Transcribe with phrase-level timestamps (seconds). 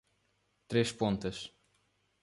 [0.67, 1.53] Três Pontas